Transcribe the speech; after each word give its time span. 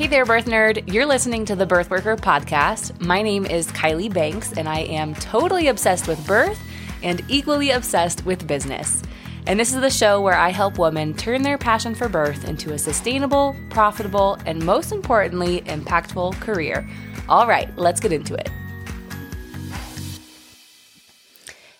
Hey 0.00 0.06
there, 0.06 0.24
birth 0.24 0.46
nerd. 0.46 0.90
You're 0.90 1.04
listening 1.04 1.44
to 1.44 1.54
the 1.54 1.66
Birth 1.66 1.90
Worker 1.90 2.16
podcast. 2.16 2.98
My 3.02 3.20
name 3.20 3.44
is 3.44 3.66
Kylie 3.66 4.10
Banks, 4.10 4.54
and 4.54 4.66
I 4.66 4.78
am 4.78 5.12
totally 5.14 5.68
obsessed 5.68 6.08
with 6.08 6.26
birth 6.26 6.58
and 7.02 7.22
equally 7.28 7.72
obsessed 7.72 8.24
with 8.24 8.46
business. 8.46 9.02
And 9.46 9.60
this 9.60 9.74
is 9.74 9.80
the 9.82 9.90
show 9.90 10.22
where 10.22 10.38
I 10.38 10.52
help 10.52 10.78
women 10.78 11.12
turn 11.12 11.42
their 11.42 11.58
passion 11.58 11.94
for 11.94 12.08
birth 12.08 12.48
into 12.48 12.72
a 12.72 12.78
sustainable, 12.78 13.54
profitable, 13.68 14.38
and 14.46 14.64
most 14.64 14.90
importantly, 14.90 15.60
impactful 15.66 16.40
career. 16.40 16.88
All 17.28 17.46
right, 17.46 17.68
let's 17.76 18.00
get 18.00 18.10
into 18.10 18.32
it. 18.32 18.48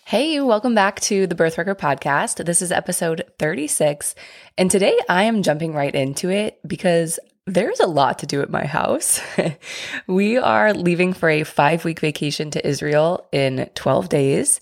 Hey, 0.05 0.39
welcome 0.41 0.75
back 0.75 0.99
to 0.99 1.25
the 1.25 1.33
Birth 1.33 1.57
Worker 1.57 1.73
podcast. 1.73 2.45
This 2.45 2.61
is 2.61 2.71
episode 2.71 3.23
36. 3.39 4.13
And 4.59 4.69
today 4.69 4.99
I 5.09 5.23
am 5.23 5.41
jumping 5.41 5.73
right 5.73 5.95
into 5.95 6.29
it 6.29 6.59
because 6.67 7.17
there's 7.47 7.79
a 7.79 7.87
lot 7.87 8.19
to 8.19 8.27
do 8.27 8.41
at 8.41 8.49
my 8.49 8.65
house. 8.65 9.21
we 10.07 10.37
are 10.37 10.73
leaving 10.73 11.13
for 11.13 11.29
a 11.29 11.43
five 11.43 11.83
week 11.83 11.99
vacation 11.99 12.51
to 12.51 12.67
Israel 12.67 13.27
in 13.31 13.69
12 13.75 14.09
days, 14.09 14.59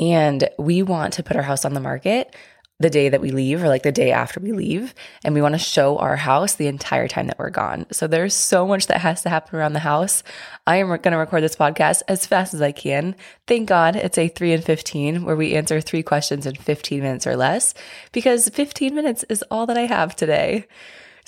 and 0.00 0.48
we 0.58 0.82
want 0.82 1.14
to 1.14 1.22
put 1.22 1.36
our 1.36 1.42
house 1.42 1.64
on 1.64 1.74
the 1.74 1.80
market 1.80 2.34
the 2.80 2.90
day 2.90 3.08
that 3.08 3.20
we 3.20 3.32
leave 3.32 3.60
or 3.60 3.66
like 3.66 3.82
the 3.82 3.90
day 3.90 4.12
after 4.12 4.38
we 4.38 4.52
leave. 4.52 4.94
And 5.24 5.34
we 5.34 5.42
want 5.42 5.54
to 5.54 5.58
show 5.58 5.98
our 5.98 6.14
house 6.14 6.54
the 6.54 6.68
entire 6.68 7.08
time 7.08 7.26
that 7.26 7.38
we're 7.38 7.50
gone. 7.50 7.86
So 7.90 8.06
there's 8.06 8.34
so 8.34 8.68
much 8.68 8.86
that 8.86 9.00
has 9.00 9.22
to 9.22 9.30
happen 9.30 9.58
around 9.58 9.72
the 9.72 9.80
house. 9.80 10.22
I 10.64 10.76
am 10.76 10.86
going 10.86 11.00
to 11.02 11.16
record 11.16 11.42
this 11.42 11.56
podcast 11.56 12.02
as 12.06 12.24
fast 12.24 12.54
as 12.54 12.62
I 12.62 12.70
can. 12.70 13.16
Thank 13.48 13.68
God 13.68 13.96
it's 13.96 14.18
a 14.18 14.28
3 14.28 14.52
and 14.52 14.64
15 14.64 15.24
where 15.24 15.34
we 15.34 15.54
answer 15.54 15.80
three 15.80 16.04
questions 16.04 16.46
in 16.46 16.54
15 16.54 17.02
minutes 17.02 17.26
or 17.26 17.34
less 17.34 17.74
because 18.12 18.48
15 18.48 18.94
minutes 18.94 19.24
is 19.28 19.42
all 19.50 19.66
that 19.66 19.78
I 19.78 19.86
have 19.86 20.14
today. 20.14 20.66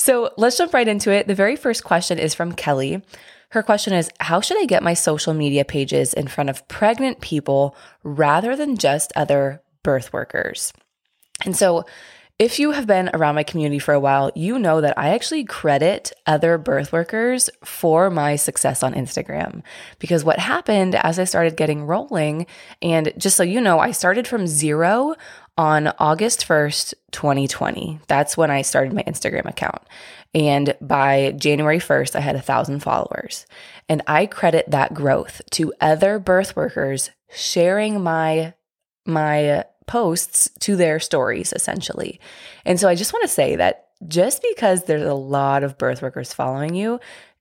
So 0.00 0.32
let's 0.38 0.56
jump 0.56 0.72
right 0.72 0.88
into 0.88 1.12
it. 1.12 1.26
The 1.26 1.34
very 1.34 1.56
first 1.56 1.84
question 1.84 2.18
is 2.18 2.34
from 2.34 2.52
Kelly. 2.52 3.02
Her 3.50 3.62
question 3.62 3.92
is 3.92 4.08
How 4.18 4.40
should 4.40 4.58
I 4.58 4.64
get 4.64 4.82
my 4.82 4.94
social 4.94 5.34
media 5.34 5.62
pages 5.62 6.14
in 6.14 6.26
front 6.26 6.48
of 6.48 6.66
pregnant 6.68 7.20
people 7.20 7.76
rather 8.02 8.56
than 8.56 8.78
just 8.78 9.12
other 9.14 9.62
birth 9.82 10.10
workers? 10.10 10.72
And 11.44 11.54
so, 11.54 11.84
if 12.38 12.58
you 12.58 12.70
have 12.70 12.86
been 12.86 13.10
around 13.12 13.34
my 13.34 13.42
community 13.42 13.78
for 13.78 13.92
a 13.92 14.00
while, 14.00 14.32
you 14.34 14.58
know 14.58 14.80
that 14.80 14.98
I 14.98 15.10
actually 15.10 15.44
credit 15.44 16.10
other 16.26 16.56
birth 16.56 16.90
workers 16.90 17.50
for 17.62 18.08
my 18.08 18.36
success 18.36 18.82
on 18.82 18.94
Instagram. 18.94 19.62
Because 19.98 20.24
what 20.24 20.38
happened 20.38 20.94
as 20.94 21.18
I 21.18 21.24
started 21.24 21.58
getting 21.58 21.84
rolling, 21.84 22.46
and 22.80 23.12
just 23.18 23.36
so 23.36 23.42
you 23.42 23.60
know, 23.60 23.78
I 23.78 23.90
started 23.90 24.26
from 24.26 24.46
zero 24.46 25.14
on 25.60 25.92
August 25.98 26.48
1st, 26.48 26.94
2020. 27.12 28.00
That's 28.08 28.34
when 28.34 28.50
I 28.50 28.62
started 28.62 28.94
my 28.94 29.02
Instagram 29.02 29.44
account. 29.44 29.82
And 30.32 30.74
by 30.80 31.34
January 31.36 31.78
1st, 31.78 32.16
I 32.16 32.20
had 32.20 32.34
a 32.34 32.40
thousand 32.40 32.80
followers. 32.80 33.44
And 33.86 34.00
I 34.06 34.24
credit 34.24 34.70
that 34.70 34.94
growth 34.94 35.42
to 35.50 35.74
other 35.78 36.18
birth 36.18 36.56
workers 36.56 37.10
sharing 37.30 38.02
my, 38.02 38.54
my 39.04 39.66
posts 39.86 40.48
to 40.60 40.76
their 40.76 40.98
stories 40.98 41.52
essentially. 41.52 42.20
And 42.64 42.80
so 42.80 42.88
I 42.88 42.94
just 42.94 43.12
want 43.12 43.24
to 43.24 43.28
say 43.28 43.56
that 43.56 43.88
just 44.08 44.42
because 44.42 44.84
there's 44.84 45.02
a 45.02 45.12
lot 45.12 45.62
of 45.62 45.76
birth 45.76 46.00
workers 46.00 46.32
following 46.32 46.74
you 46.74 46.98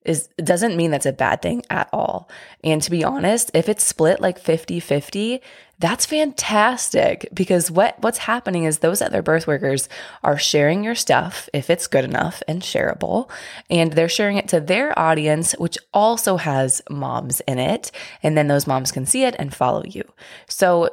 is 0.10 0.28
doesn't 0.38 0.76
mean 0.76 0.92
that's 0.92 1.06
a 1.06 1.14
bad 1.14 1.42
thing 1.42 1.64
at 1.70 1.88
all. 1.94 2.30
And 2.64 2.82
to 2.82 2.92
be 2.92 3.04
honest, 3.04 3.52
if 3.54 3.70
it's 3.70 3.84
split 3.84 4.20
like 4.20 4.44
50-50, 4.44 5.40
that's 5.78 6.06
fantastic 6.06 7.30
because 7.34 7.72
what 7.72 7.96
what's 8.02 8.18
happening 8.18 8.66
is 8.66 8.80
those 8.80 9.02
other 9.02 9.22
birth 9.22 9.48
workers 9.48 9.88
are 10.24 10.38
sharing 10.38 10.84
your 10.84 10.96
stuff 10.96 11.48
if 11.54 11.70
it's 11.70 11.88
good 11.88 12.04
enough 12.04 12.44
and 12.50 12.62
shareable 12.62 13.30
and 13.70 13.94
they're 13.94 14.10
sharing 14.10 14.36
it 14.38 14.50
to 14.50 14.60
their 14.60 14.98
audience 15.00 15.54
which 15.54 15.78
also 15.94 16.36
has 16.36 16.82
moms 16.90 17.40
in 17.42 17.60
it 17.60 17.92
and 18.24 18.38
then 18.38 18.48
those 18.48 18.68
moms 18.68 18.92
can 18.92 19.06
see 19.06 19.24
it 19.24 19.36
and 19.40 19.54
follow 19.54 19.84
you. 19.86 20.04
So 20.50 20.90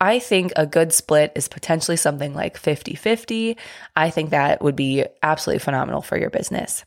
I 0.00 0.18
think 0.18 0.52
a 0.56 0.66
good 0.66 0.92
split 0.92 1.32
is 1.34 1.46
potentially 1.46 1.96
something 1.96 2.32
like 2.32 2.56
50 2.56 2.94
50. 2.94 3.56
I 3.94 4.08
think 4.08 4.30
that 4.30 4.62
would 4.62 4.76
be 4.76 5.04
absolutely 5.22 5.60
phenomenal 5.60 6.00
for 6.00 6.16
your 6.16 6.30
business. 6.30 6.84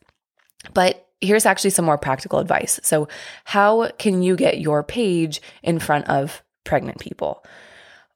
But 0.73 1.04
here's 1.25 1.45
actually 1.45 1.71
some 1.71 1.85
more 1.85 1.97
practical 1.97 2.39
advice. 2.39 2.79
So, 2.83 3.07
how 3.43 3.89
can 3.97 4.21
you 4.21 4.35
get 4.35 4.59
your 4.59 4.83
page 4.83 5.41
in 5.63 5.79
front 5.79 6.07
of 6.07 6.43
pregnant 6.63 6.99
people? 6.99 7.43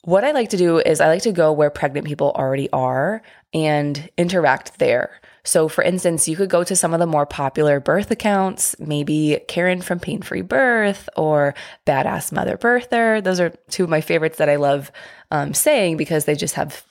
What 0.03 0.23
I 0.23 0.31
like 0.31 0.49
to 0.49 0.57
do 0.57 0.79
is 0.79 1.01
I 1.01 1.07
like 1.07 1.23
to 1.23 1.31
go 1.31 1.51
where 1.51 1.69
pregnant 1.69 2.07
people 2.07 2.31
already 2.35 2.69
are 2.71 3.21
and 3.53 4.09
interact 4.17 4.79
there. 4.79 5.19
So, 5.43 5.67
for 5.67 5.83
instance, 5.83 6.27
you 6.27 6.35
could 6.35 6.49
go 6.49 6.63
to 6.63 6.75
some 6.75 6.93
of 6.93 6.99
the 6.99 7.07
more 7.07 7.25
popular 7.25 7.79
birth 7.79 8.11
accounts, 8.11 8.75
maybe 8.79 9.39
Karen 9.47 9.81
from 9.81 9.99
Pain 9.99 10.21
Free 10.21 10.41
Birth 10.41 11.09
or 11.15 11.55
Badass 11.85 12.31
Mother 12.31 12.57
Birther. 12.57 13.23
Those 13.23 13.39
are 13.39 13.49
two 13.69 13.83
of 13.83 13.89
my 13.89 14.01
favorites 14.01 14.37
that 14.37 14.49
I 14.49 14.57
love 14.57 14.91
um, 15.31 15.53
saying 15.53 15.97
because 15.97 16.25
they 16.25 16.35
just 16.35 16.55
have 16.55 16.83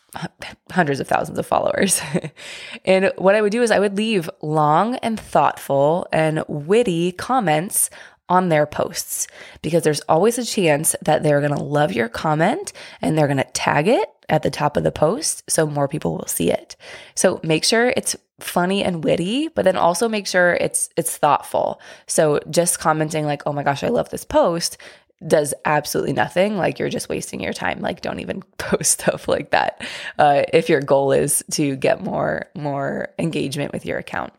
hundreds 0.70 1.00
of 1.00 1.08
thousands 1.08 1.38
of 1.38 1.46
followers. 1.46 2.00
and 2.84 3.12
what 3.16 3.34
I 3.34 3.42
would 3.42 3.52
do 3.52 3.62
is 3.62 3.70
I 3.70 3.78
would 3.78 3.96
leave 3.96 4.30
long 4.40 4.96
and 4.96 5.18
thoughtful 5.18 6.06
and 6.12 6.44
witty 6.48 7.12
comments 7.12 7.90
on 8.28 8.48
their 8.48 8.66
posts 8.66 9.26
because 9.62 9.82
there's 9.82 10.00
always 10.02 10.38
a 10.38 10.44
chance 10.44 10.94
that 11.02 11.22
they're 11.22 11.40
going 11.40 11.54
to 11.54 11.62
love 11.62 11.92
your 11.92 12.08
comment 12.08 12.72
and 13.00 13.16
they're 13.16 13.26
going 13.26 13.38
to 13.38 13.44
tag 13.44 13.88
it 13.88 14.08
at 14.28 14.42
the 14.42 14.50
top 14.50 14.76
of 14.76 14.84
the 14.84 14.92
post 14.92 15.48
so 15.50 15.66
more 15.66 15.88
people 15.88 16.16
will 16.16 16.26
see 16.26 16.50
it. 16.50 16.76
So 17.14 17.40
make 17.42 17.64
sure 17.64 17.92
it's 17.96 18.16
funny 18.40 18.84
and 18.84 19.02
witty, 19.02 19.48
but 19.48 19.64
then 19.64 19.76
also 19.76 20.08
make 20.08 20.26
sure 20.26 20.54
it's 20.54 20.90
it's 20.96 21.16
thoughtful. 21.16 21.80
So 22.06 22.40
just 22.50 22.78
commenting 22.78 23.24
like, 23.26 23.42
"Oh 23.46 23.52
my 23.52 23.62
gosh, 23.62 23.82
I 23.82 23.88
love 23.88 24.10
this 24.10 24.24
post." 24.24 24.78
does 25.26 25.52
absolutely 25.64 26.12
nothing 26.12 26.56
like 26.56 26.78
you're 26.78 26.88
just 26.88 27.08
wasting 27.08 27.40
your 27.40 27.52
time 27.52 27.80
like 27.80 28.00
don't 28.02 28.20
even 28.20 28.40
post 28.58 29.00
stuff 29.00 29.26
like 29.26 29.50
that 29.50 29.84
uh, 30.18 30.44
if 30.52 30.68
your 30.68 30.80
goal 30.80 31.10
is 31.10 31.44
to 31.50 31.74
get 31.74 32.00
more 32.00 32.46
more 32.54 33.08
engagement 33.18 33.72
with 33.72 33.84
your 33.84 33.98
account 33.98 34.32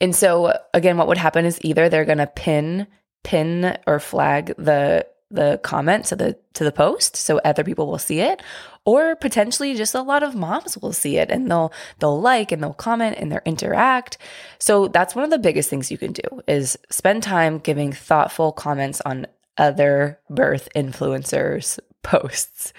and 0.00 0.16
so 0.16 0.58
again 0.72 0.96
what 0.96 1.08
would 1.08 1.18
happen 1.18 1.44
is 1.44 1.58
either 1.62 1.90
they're 1.90 2.06
going 2.06 2.16
to 2.16 2.26
pin 2.26 2.86
pin 3.22 3.76
or 3.86 4.00
flag 4.00 4.54
the 4.56 5.06
the 5.30 5.60
comment 5.62 6.04
to 6.06 6.16
the 6.16 6.38
to 6.54 6.64
the 6.64 6.72
post 6.72 7.16
so 7.16 7.38
other 7.38 7.64
people 7.64 7.86
will 7.86 7.98
see 7.98 8.20
it. 8.20 8.42
Or 8.84 9.16
potentially 9.16 9.74
just 9.74 9.94
a 9.94 10.02
lot 10.02 10.22
of 10.22 10.36
moms 10.36 10.78
will 10.78 10.92
see 10.92 11.18
it 11.18 11.30
and 11.30 11.50
they'll 11.50 11.72
they'll 11.98 12.20
like 12.20 12.52
and 12.52 12.62
they'll 12.62 12.74
comment 12.74 13.16
and 13.18 13.32
they'll 13.32 13.40
interact. 13.44 14.18
So 14.58 14.88
that's 14.88 15.14
one 15.14 15.24
of 15.24 15.30
the 15.30 15.38
biggest 15.38 15.68
things 15.68 15.90
you 15.90 15.98
can 15.98 16.12
do 16.12 16.42
is 16.46 16.78
spend 16.90 17.22
time 17.22 17.58
giving 17.58 17.92
thoughtful 17.92 18.52
comments 18.52 19.00
on 19.04 19.26
other 19.58 20.20
birth 20.30 20.68
influencers 20.76 21.78
posts 22.02 22.72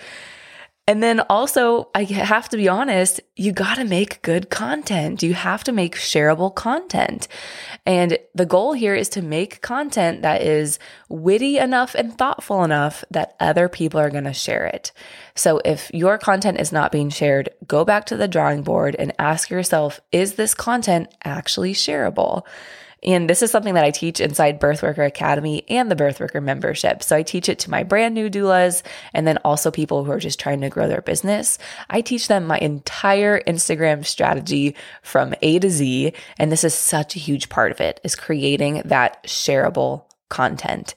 and 0.88 1.04
then 1.04 1.20
also, 1.30 1.90
I 1.94 2.06
have 2.06 2.48
to 2.50 2.58
be 2.58 2.70
honest, 2.70 3.20
you 3.36 3.52
got 3.52 3.76
to 3.76 3.84
make 3.84 4.22
good 4.22 4.50
content. 4.50 5.22
You 5.22 5.34
have 5.34 5.66
to 5.66 5.74
make 5.74 5.96
shareable 5.96 6.56
content. 6.56 7.28
And 7.86 8.18
the 8.34 8.46
goal 8.46 8.72
here 8.72 8.96
is 8.96 9.10
to 9.10 9.22
make 9.22 9.62
content 9.62 10.22
that 10.22 10.42
is 10.42 10.80
witty 11.10 11.58
enough 11.58 11.94
and 11.94 12.18
thoughtful 12.18 12.64
enough 12.64 13.04
that 13.12 13.36
other 13.42 13.68
people 13.68 14.00
are 14.00 14.10
going 14.10 14.24
to 14.24 14.34
share 14.34 14.66
it. 14.66 14.94
So 15.36 15.60
if 15.66 15.92
your 15.94 16.18
content 16.18 16.58
is 16.62 16.72
not 16.72 16.94
being 16.94 17.10
shared, 17.10 17.50
go 17.68 17.84
back 17.84 18.06
to 18.06 18.16
the 18.16 18.30
drawing 18.30 18.64
board 18.64 18.96
and 18.98 19.14
ask 19.20 19.50
yourself, 19.50 20.00
is 20.14 20.36
this 20.36 20.54
content 20.54 21.14
actually 21.26 21.74
shareable? 21.74 22.44
And 23.04 23.30
this 23.30 23.44
is 23.44 23.52
something 23.52 23.76
that 23.76 23.84
I 23.84 23.92
teach 23.92 24.20
inside 24.20 24.60
Birthworker 24.60 25.06
Academy 25.06 25.64
and 25.70 25.90
the 25.90 25.96
Birthworker 25.96 26.42
membership. 26.42 27.04
So 27.04 27.16
I 27.16 27.22
teach 27.22 27.48
it 27.48 27.60
to 27.60 27.70
my 27.70 27.84
brand 27.84 28.16
new 28.16 28.30
doulas 28.30 28.82
and 29.14 29.28
then 29.28 29.38
also 29.46 29.70
people 29.70 30.04
who 30.04 30.12
are 30.12 30.20
just 30.20 30.40
trying 30.40 30.62
to 30.62 30.70
grow 30.70 30.88
their 30.88 31.02
business. 31.02 31.60
I 31.90 32.02
teach 32.02 32.28
them 32.28 32.48
my 32.48 32.58
entire 32.58 33.42
Instagram 33.42 34.06
strategy 34.06 34.76
from 35.04 35.36
A 35.42 35.60
to 35.60 35.70
Z. 35.70 36.14
And 36.40 36.52
this 36.52 36.64
is 36.64 36.74
such 36.74 37.16
a 37.16 37.20
huge 37.20 37.50
part 37.50 37.72
of 37.72 37.82
it 37.82 38.02
is 38.04 38.16
creating 38.16 38.82
that 38.86 39.24
shareable 39.24 40.06
content. 40.30 40.96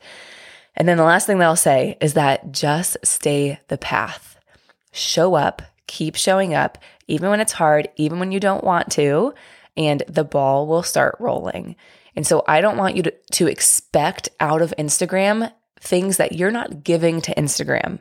And 0.74 0.88
then 0.88 0.96
the 0.96 1.04
last 1.04 1.26
thing 1.26 1.38
that 1.38 1.46
I'll 1.46 1.56
say 1.56 1.98
is 2.00 2.14
that 2.14 2.52
just 2.52 2.96
stay 3.02 3.60
the 3.68 3.78
path. 3.78 4.38
Show 4.92 5.34
up, 5.34 5.62
keep 5.86 6.16
showing 6.16 6.54
up, 6.54 6.78
even 7.06 7.28
when 7.28 7.40
it's 7.40 7.52
hard, 7.52 7.88
even 7.96 8.18
when 8.18 8.32
you 8.32 8.40
don't 8.40 8.64
want 8.64 8.90
to 8.92 9.34
and 9.80 10.02
the 10.06 10.24
ball 10.24 10.66
will 10.66 10.82
start 10.82 11.16
rolling. 11.18 11.74
And 12.14 12.26
so 12.26 12.44
I 12.46 12.60
don't 12.60 12.76
want 12.76 12.96
you 12.96 13.02
to, 13.04 13.14
to 13.32 13.46
expect 13.46 14.28
out 14.38 14.60
of 14.60 14.74
Instagram 14.78 15.50
things 15.80 16.18
that 16.18 16.32
you're 16.32 16.50
not 16.50 16.84
giving 16.84 17.22
to 17.22 17.34
Instagram. 17.34 18.00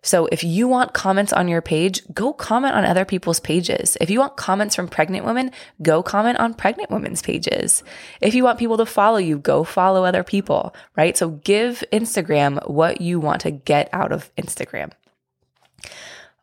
So 0.00 0.26
if 0.26 0.42
you 0.42 0.68
want 0.68 0.94
comments 0.94 1.34
on 1.34 1.48
your 1.48 1.60
page, 1.60 2.00
go 2.14 2.32
comment 2.32 2.74
on 2.74 2.86
other 2.86 3.04
people's 3.04 3.40
pages. 3.40 3.98
If 4.00 4.08
you 4.08 4.20
want 4.20 4.38
comments 4.38 4.74
from 4.74 4.88
pregnant 4.88 5.26
women, 5.26 5.50
go 5.82 6.02
comment 6.02 6.38
on 6.38 6.54
pregnant 6.54 6.90
women's 6.90 7.20
pages. 7.20 7.82
If 8.22 8.34
you 8.34 8.44
want 8.44 8.58
people 8.58 8.78
to 8.78 8.86
follow 8.86 9.18
you, 9.18 9.38
go 9.38 9.64
follow 9.64 10.04
other 10.04 10.24
people, 10.24 10.74
right? 10.96 11.14
So 11.14 11.30
give 11.30 11.84
Instagram 11.92 12.66
what 12.70 13.02
you 13.02 13.20
want 13.20 13.42
to 13.42 13.50
get 13.50 13.90
out 13.92 14.12
of 14.12 14.34
Instagram. 14.36 14.92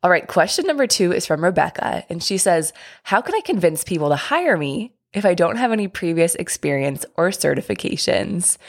All 0.06 0.12
right, 0.12 0.28
question 0.28 0.68
number 0.68 0.86
two 0.86 1.12
is 1.12 1.25
from 1.25 1.44
Rebecca. 1.44 2.06
And 2.10 2.22
she 2.22 2.38
says, 2.38 2.74
How 3.02 3.22
can 3.22 3.34
I 3.34 3.42
convince 3.42 3.84
people 3.84 4.10
to 4.10 4.16
hire 4.16 4.56
me 4.56 4.94
if 5.13 5.25
I 5.25 5.34
don't 5.34 5.56
have 5.56 5.72
any 5.72 5.88
previous 5.88 6.36
experience 6.36 7.07
or 7.18 7.30
certifications? 7.30 8.60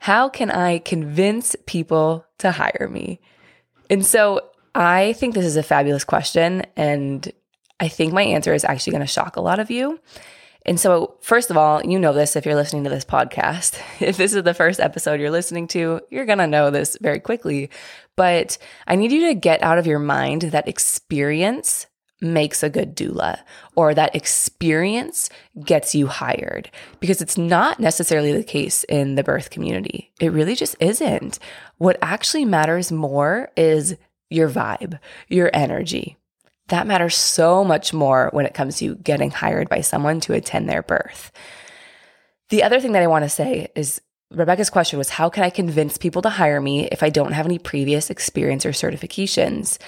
How 0.00 0.28
can 0.28 0.50
I 0.50 0.80
convince 0.80 1.56
people 1.64 2.26
to 2.36 2.50
hire 2.50 2.86
me? 2.92 3.18
And 3.88 4.04
so 4.04 4.42
I 4.74 5.14
think 5.14 5.32
this 5.32 5.46
is 5.46 5.56
a 5.56 5.62
fabulous 5.62 6.04
question. 6.04 6.66
And 6.76 7.32
I 7.80 7.88
think 7.88 8.12
my 8.12 8.22
answer 8.22 8.52
is 8.52 8.66
actually 8.66 8.90
going 8.90 9.06
to 9.06 9.06
shock 9.06 9.36
a 9.36 9.40
lot 9.40 9.60
of 9.60 9.70
you. 9.70 9.98
And 10.66 10.80
so, 10.80 11.16
first 11.20 11.50
of 11.50 11.56
all, 11.56 11.84
you 11.84 11.98
know 11.98 12.12
this 12.12 12.36
if 12.36 12.46
you're 12.46 12.54
listening 12.54 12.84
to 12.84 12.90
this 12.90 13.04
podcast. 13.04 13.78
If 14.00 14.16
this 14.16 14.34
is 14.34 14.42
the 14.42 14.54
first 14.54 14.80
episode 14.80 15.20
you're 15.20 15.30
listening 15.30 15.66
to, 15.68 16.00
you're 16.10 16.26
going 16.26 16.38
to 16.38 16.46
know 16.46 16.70
this 16.70 16.96
very 17.00 17.20
quickly. 17.20 17.70
But 18.16 18.58
I 18.86 18.96
need 18.96 19.12
you 19.12 19.28
to 19.28 19.34
get 19.34 19.62
out 19.62 19.78
of 19.78 19.86
your 19.86 19.98
mind 19.98 20.42
that 20.42 20.68
experience 20.68 21.86
makes 22.20 22.62
a 22.62 22.70
good 22.70 22.96
doula 22.96 23.38
or 23.76 23.94
that 23.94 24.14
experience 24.14 25.28
gets 25.64 25.94
you 25.94 26.06
hired 26.06 26.70
because 27.00 27.20
it's 27.20 27.36
not 27.36 27.78
necessarily 27.78 28.32
the 28.32 28.44
case 28.44 28.84
in 28.84 29.14
the 29.14 29.24
birth 29.24 29.50
community. 29.50 30.12
It 30.20 30.32
really 30.32 30.54
just 30.54 30.76
isn't. 30.80 31.38
What 31.78 31.98
actually 32.00 32.44
matters 32.44 32.90
more 32.90 33.50
is 33.56 33.96
your 34.30 34.48
vibe, 34.48 34.98
your 35.28 35.50
energy. 35.52 36.16
That 36.68 36.86
matters 36.86 37.16
so 37.16 37.64
much 37.64 37.92
more 37.92 38.30
when 38.32 38.46
it 38.46 38.54
comes 38.54 38.78
to 38.78 38.94
getting 38.96 39.30
hired 39.30 39.68
by 39.68 39.82
someone 39.82 40.20
to 40.20 40.32
attend 40.32 40.68
their 40.68 40.82
birth. 40.82 41.30
The 42.48 42.62
other 42.62 42.80
thing 42.80 42.92
that 42.92 43.02
I 43.02 43.08
want 43.08 43.24
to 43.24 43.28
say 43.28 43.68
is 43.74 44.00
Rebecca's 44.30 44.70
question 44.70 44.98
was 44.98 45.10
how 45.10 45.28
can 45.28 45.44
I 45.44 45.50
convince 45.50 45.98
people 45.98 46.22
to 46.22 46.30
hire 46.30 46.60
me 46.60 46.88
if 46.88 47.02
I 47.02 47.10
don't 47.10 47.32
have 47.32 47.46
any 47.46 47.58
previous 47.58 48.10
experience 48.10 48.64
or 48.66 48.70
certifications? 48.70 49.78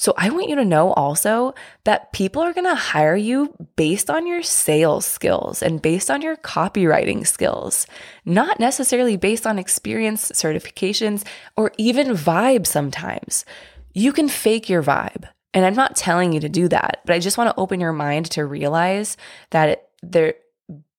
So 0.00 0.14
I 0.16 0.30
want 0.30 0.48
you 0.48 0.54
to 0.54 0.64
know 0.64 0.92
also 0.92 1.54
that 1.82 2.12
people 2.12 2.40
are 2.42 2.52
going 2.52 2.68
to 2.68 2.74
hire 2.76 3.16
you 3.16 3.52
based 3.74 4.08
on 4.08 4.28
your 4.28 4.42
sales 4.42 5.04
skills 5.04 5.60
and 5.60 5.82
based 5.82 6.08
on 6.08 6.22
your 6.22 6.36
copywriting 6.36 7.26
skills, 7.26 7.86
not 8.24 8.60
necessarily 8.60 9.16
based 9.16 9.44
on 9.44 9.58
experience, 9.58 10.30
certifications, 10.30 11.26
or 11.56 11.72
even 11.78 12.08
vibe 12.08 12.64
sometimes. 12.64 13.44
You 13.92 14.12
can 14.12 14.28
fake 14.28 14.68
your 14.68 14.84
vibe. 14.84 15.28
And 15.54 15.64
I'm 15.64 15.74
not 15.74 15.96
telling 15.96 16.32
you 16.32 16.40
to 16.40 16.48
do 16.48 16.68
that, 16.68 17.00
but 17.06 17.14
I 17.14 17.18
just 17.18 17.38
want 17.38 17.50
to 17.50 17.60
open 17.60 17.80
your 17.80 17.92
mind 17.92 18.30
to 18.32 18.44
realize 18.44 19.16
that 19.50 19.88
they're 20.02 20.34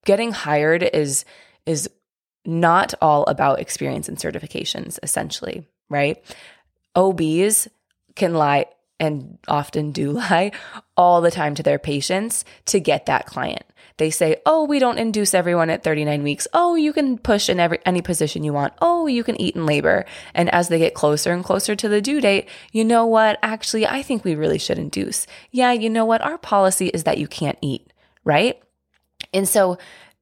getting 0.06 0.32
hired 0.32 0.84
is 0.84 1.26
is 1.66 1.90
not 2.46 2.94
all 3.02 3.24
about 3.26 3.60
experience 3.60 4.10
and 4.10 4.18
certifications 4.18 4.98
essentially, 5.04 5.68
right? 5.90 6.24
OBs 6.96 7.68
can 8.16 8.34
lie 8.34 8.66
and 9.00 9.38
often 9.48 9.92
do 9.92 10.12
lie 10.14 10.52
all 10.98 11.22
the 11.22 11.32
time 11.32 11.56
to 11.56 11.64
their 11.64 11.80
patients 11.80 12.46
to 12.66 12.80
get 12.80 13.06
that 13.06 13.26
client. 13.26 13.64
They 13.98 14.10
say, 14.10 14.38
"Oh, 14.46 14.64
we 14.64 14.80
don't 14.80 14.98
induce 14.98 15.34
everyone 15.34 15.70
at 15.70 15.84
39 15.84 16.24
weeks. 16.24 16.48
Oh, 16.54 16.76
you 16.76 16.94
can 16.94 17.18
push 17.18 17.50
in 17.50 17.60
every 17.60 17.80
any 17.86 18.02
position 18.02 18.44
you 18.44 18.54
want. 18.54 18.74
Oh, 18.82 19.08
you 19.08 19.24
can 19.24 19.40
eat 19.40 19.56
in 19.56 19.66
labor." 19.66 20.06
And 20.34 20.50
as 20.54 20.70
they 20.70 20.80
get 20.80 20.94
closer 20.94 21.34
and 21.34 21.44
closer 21.44 21.76
to 21.76 21.90
the 21.90 22.02
due 22.02 22.22
date, 22.22 22.48
you 22.72 22.86
know 22.86 23.06
what? 23.06 23.40
Actually, 23.44 23.86
I 23.86 24.02
think 24.02 24.24
we 24.24 24.36
really 24.36 24.58
should 24.58 24.80
induce. 24.80 25.28
Yeah, 25.52 25.74
you 25.74 25.90
know 25.90 26.06
what? 26.06 26.22
Our 26.22 26.38
policy 26.38 26.88
is 26.88 27.04
that 27.04 27.18
you 27.18 27.28
can't 27.28 27.58
eat, 27.62 27.92
right? 28.24 28.62
And 29.34 29.48
so 29.48 29.78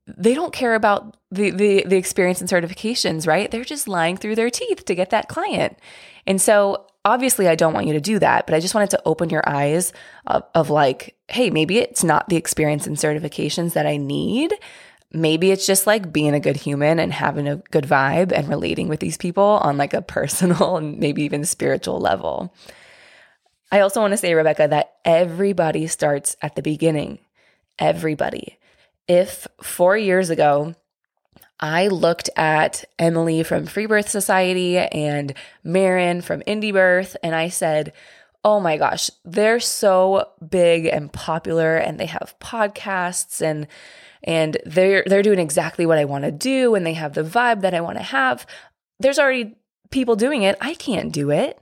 they 0.07 0.33
don't 0.33 0.53
care 0.53 0.73
about 0.73 1.18
the, 1.31 1.51
the 1.51 1.83
the 1.85 1.97
experience 1.97 2.41
and 2.41 2.50
certifications, 2.50 3.27
right? 3.27 3.51
They're 3.51 3.63
just 3.63 3.88
lying 3.88 4.18
through 4.18 4.35
their 4.35 4.50
teeth 4.50 4.85
to 4.85 4.95
get 4.95 5.09
that 5.12 5.27
client. 5.27 5.77
And 6.25 6.41
so 6.41 6.88
obviously 7.07 7.48
I 7.48 7.56
don't 7.56 7.74
want 7.74 7.88
you 7.88 7.94
to 7.94 8.01
do 8.01 8.19
that, 8.19 8.45
but 8.45 8.54
I 8.54 8.59
just 8.59 8.75
wanted 8.75 8.89
to 8.92 9.01
open 9.06 9.30
your 9.30 9.48
eyes 9.48 9.94
of, 10.25 10.44
of 10.54 10.69
like, 10.69 11.15
hey, 11.30 11.50
maybe 11.50 11.77
it's 11.80 12.04
not 12.04 12.27
the 12.27 12.36
experience 12.36 12.86
and 12.86 12.98
certifications 12.98 13.74
that 13.74 13.88
I 13.88 13.95
need. 13.98 14.54
Maybe 15.13 15.51
it's 15.51 15.65
just 15.65 15.88
like 15.88 16.12
being 16.12 16.33
a 16.33 16.39
good 16.39 16.57
human 16.57 17.00
and 17.00 17.13
having 17.13 17.48
a 17.48 17.57
good 17.71 17.86
vibe 17.86 18.33
and 18.33 18.50
relating 18.50 18.89
with 18.89 19.00
these 19.00 19.18
people 19.18 19.59
on 19.63 19.77
like 19.77 19.94
a 19.94 20.01
personal 20.18 20.75
and 20.75 21.00
maybe 21.00 21.24
even 21.24 21.45
spiritual 21.45 22.00
level. 22.00 22.54
I 23.71 23.80
also 23.80 24.01
want 24.01 24.12
to 24.12 24.18
say, 24.18 24.33
Rebecca, 24.33 24.68
that 24.68 24.95
everybody 25.06 25.88
starts 25.88 26.36
at 26.42 26.56
the 26.56 26.62
beginning. 26.62 27.19
Everybody. 27.80 28.57
If 29.07 29.48
four 29.62 29.98
years 29.98 30.30
ago, 30.30 30.75
I 31.59 31.88
looked 31.88 32.30
at 32.36 32.86
Emily 33.00 33.44
from 33.44 33.65
Free 33.65 33.88
Birth 33.88 34.09
Society 34.09 34.77
and 34.77 35.33
Maryn 35.65 36.21
from 36.21 36.42
Indie 36.42 36.74
Birth, 36.74 37.18
and 37.24 37.33
I 37.33 37.50
said, 37.50 37.94
Oh 38.44 38.59
my 38.59 38.77
gosh, 38.77 39.09
they're 39.25 39.59
so 39.59 40.30
big 40.48 40.86
and 40.86 41.12
popular 41.12 41.75
and 41.75 42.00
they 42.00 42.06
have 42.06 42.36
podcasts 42.39 43.42
and 43.42 43.68
and 44.24 44.57
they're 44.65 45.04
they're 45.06 45.24
doing 45.24 45.39
exactly 45.39 45.86
what 45.86 45.98
I 45.98 46.06
want 46.06 46.24
to 46.24 46.31
do 46.31 46.75
and 46.75 46.86
they 46.86 46.94
have 46.94 47.13
the 47.13 47.24
vibe 47.24 47.62
that 47.62 47.74
I 47.74 47.81
want 47.81 47.98
to 47.98 48.04
have. 48.04 48.45
There's 49.00 49.19
already 49.19 49.57
people 49.89 50.15
doing 50.15 50.44
it. 50.44 50.56
I 50.62 50.75
can't 50.75 51.12
do 51.12 51.31
it. 51.31 51.59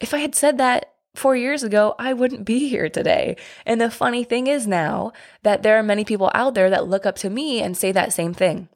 If 0.00 0.14
I 0.14 0.18
had 0.18 0.34
said 0.34 0.58
that 0.58 0.92
4 1.14 1.36
years 1.36 1.62
ago, 1.62 1.94
I 1.98 2.12
wouldn't 2.12 2.44
be 2.44 2.68
here 2.68 2.88
today. 2.88 3.36
And 3.66 3.80
the 3.80 3.90
funny 3.90 4.24
thing 4.24 4.46
is 4.46 4.66
now 4.66 5.12
that 5.42 5.62
there 5.62 5.78
are 5.78 5.82
many 5.82 6.04
people 6.04 6.30
out 6.34 6.54
there 6.54 6.70
that 6.70 6.88
look 6.88 7.04
up 7.04 7.16
to 7.16 7.30
me 7.30 7.60
and 7.60 7.76
say 7.76 7.90
that 7.92 8.12
same 8.12 8.34
thing. 8.34 8.68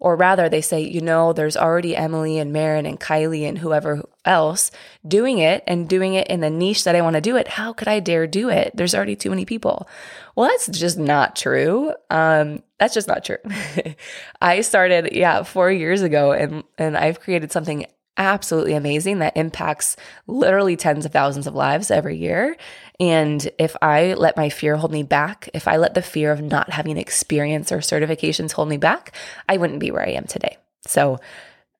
Or 0.00 0.16
rather, 0.16 0.48
they 0.48 0.62
say, 0.62 0.80
you 0.80 1.02
know, 1.02 1.32
there's 1.32 1.56
already 1.56 1.94
Emily 1.94 2.38
and 2.38 2.52
Maryn 2.52 2.86
and 2.86 2.98
Kylie 2.98 3.46
and 3.46 3.58
whoever 3.58 4.02
else 4.24 4.70
doing 5.06 5.38
it 5.38 5.62
and 5.66 5.88
doing 5.88 6.14
it 6.14 6.26
in 6.28 6.40
the 6.40 6.50
niche 6.50 6.84
that 6.84 6.96
I 6.96 7.02
want 7.02 7.14
to 7.14 7.20
do 7.20 7.36
it. 7.36 7.48
How 7.48 7.74
could 7.74 7.86
I 7.86 8.00
dare 8.00 8.26
do 8.26 8.48
it? 8.48 8.72
There's 8.74 8.94
already 8.94 9.14
too 9.14 9.30
many 9.30 9.44
people. 9.44 9.88
Well, 10.34 10.48
that's 10.48 10.68
just 10.68 10.98
not 10.98 11.36
true. 11.36 11.92
Um, 12.08 12.62
that's 12.78 12.94
just 12.94 13.08
not 13.08 13.24
true. 13.24 13.36
I 14.40 14.62
started, 14.62 15.10
yeah, 15.12 15.42
four 15.42 15.70
years 15.70 16.00
ago 16.00 16.32
and, 16.32 16.64
and 16.78 16.96
I've 16.96 17.20
created 17.20 17.52
something 17.52 17.84
absolutely 18.16 18.74
amazing 18.74 19.18
that 19.20 19.36
impacts 19.36 19.96
literally 20.26 20.76
tens 20.76 21.04
of 21.04 21.12
thousands 21.12 21.46
of 21.46 21.54
lives 21.54 21.90
every 21.90 22.16
year. 22.16 22.56
And 22.98 23.48
if 23.58 23.76
I 23.80 24.14
let 24.14 24.36
my 24.36 24.48
fear 24.50 24.76
hold 24.76 24.92
me 24.92 25.02
back, 25.02 25.48
if 25.54 25.66
I 25.66 25.76
let 25.76 25.94
the 25.94 26.02
fear 26.02 26.30
of 26.32 26.42
not 26.42 26.70
having 26.70 26.98
experience 26.98 27.72
or 27.72 27.78
certifications 27.78 28.52
hold 28.52 28.68
me 28.68 28.76
back, 28.76 29.14
I 29.48 29.56
wouldn't 29.56 29.80
be 29.80 29.90
where 29.90 30.06
I 30.06 30.10
am 30.10 30.26
today. 30.26 30.58
So 30.86 31.18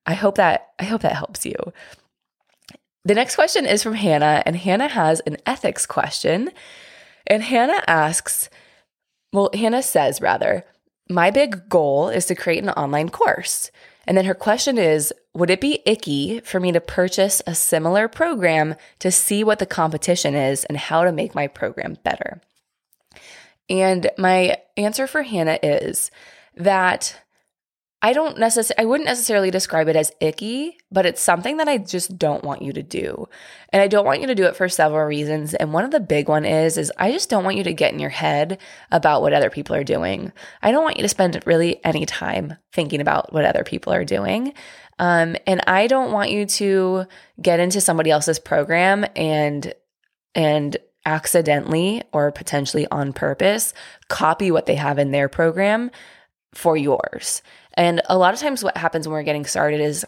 I 0.05 0.13
hope 0.15 0.35
that 0.35 0.69
I 0.79 0.85
hope 0.85 1.01
that 1.01 1.13
helps 1.13 1.45
you. 1.45 1.55
The 3.03 3.15
next 3.15 3.35
question 3.35 3.65
is 3.65 3.81
from 3.81 3.95
Hannah, 3.95 4.43
and 4.45 4.55
Hannah 4.55 4.87
has 4.87 5.21
an 5.21 5.37
ethics 5.45 5.85
question. 5.85 6.51
And 7.25 7.43
Hannah 7.43 7.83
asks, 7.87 8.49
well, 9.33 9.49
Hannah 9.53 9.81
says 9.81 10.21
rather, 10.21 10.65
my 11.09 11.31
big 11.31 11.67
goal 11.67 12.09
is 12.09 12.25
to 12.27 12.35
create 12.35 12.63
an 12.63 12.69
online 12.69 13.09
course. 13.09 13.71
And 14.07 14.17
then 14.17 14.25
her 14.25 14.33
question 14.33 14.77
is 14.77 15.13
Would 15.33 15.49
it 15.49 15.61
be 15.61 15.81
icky 15.85 16.39
for 16.41 16.59
me 16.59 16.71
to 16.71 16.81
purchase 16.81 17.41
a 17.45 17.55
similar 17.55 18.07
program 18.07 18.75
to 18.99 19.11
see 19.11 19.43
what 19.43 19.59
the 19.59 19.65
competition 19.65 20.35
is 20.35 20.65
and 20.65 20.77
how 20.77 21.03
to 21.03 21.11
make 21.11 21.35
my 21.35 21.47
program 21.47 21.97
better? 22.03 22.41
And 23.69 24.09
my 24.17 24.57
answer 24.75 25.07
for 25.07 25.21
Hannah 25.21 25.59
is 25.63 26.11
that 26.55 27.21
I 28.03 28.13
don't 28.13 28.39
necessarily, 28.39 28.83
I 28.83 28.85
wouldn't 28.85 29.07
necessarily 29.07 29.51
describe 29.51 29.87
it 29.87 29.95
as 29.95 30.11
icky, 30.19 30.77
but 30.91 31.05
it's 31.05 31.21
something 31.21 31.57
that 31.57 31.67
I 31.67 31.77
just 31.77 32.17
don't 32.17 32.43
want 32.43 32.63
you 32.63 32.73
to 32.73 32.81
do. 32.81 33.27
And 33.69 33.79
I 33.79 33.87
don't 33.87 34.05
want 34.05 34.21
you 34.21 34.27
to 34.27 34.35
do 34.35 34.45
it 34.45 34.55
for 34.55 34.67
several 34.67 35.05
reasons. 35.05 35.53
And 35.53 35.71
one 35.71 35.85
of 35.85 35.91
the 35.91 35.99
big 35.99 36.27
one 36.27 36.43
is, 36.43 36.77
is 36.77 36.91
I 36.97 37.11
just 37.11 37.29
don't 37.29 37.43
want 37.43 37.57
you 37.57 37.63
to 37.63 37.73
get 37.73 37.93
in 37.93 37.99
your 37.99 38.09
head 38.09 38.57
about 38.91 39.21
what 39.21 39.33
other 39.33 39.51
people 39.51 39.75
are 39.75 39.83
doing. 39.83 40.31
I 40.63 40.71
don't 40.71 40.83
want 40.83 40.97
you 40.97 41.03
to 41.03 41.09
spend 41.09 41.39
really 41.45 41.83
any 41.85 42.07
time 42.07 42.55
thinking 42.73 43.01
about 43.01 43.33
what 43.33 43.45
other 43.45 43.63
people 43.63 43.93
are 43.93 44.05
doing. 44.05 44.53
Um, 44.97 45.35
and 45.45 45.61
I 45.67 45.85
don't 45.85 46.11
want 46.11 46.31
you 46.31 46.47
to 46.47 47.05
get 47.39 47.59
into 47.59 47.81
somebody 47.81 48.09
else's 48.09 48.39
program 48.39 49.05
and, 49.15 49.73
and 50.33 50.75
accidentally 51.05 52.01
or 52.11 52.31
potentially 52.31 52.87
on 52.89 53.13
purpose 53.13 53.73
copy 54.07 54.51
what 54.51 54.65
they 54.65 54.75
have 54.75 54.99
in 54.99 55.11
their 55.11 55.29
program 55.29 55.89
for 56.53 56.75
yours. 56.77 57.41
And 57.73 58.01
a 58.07 58.17
lot 58.17 58.33
of 58.33 58.39
times, 58.39 58.63
what 58.63 58.77
happens 58.77 59.07
when 59.07 59.13
we're 59.13 59.23
getting 59.23 59.45
started 59.45 59.79
is 59.79 60.05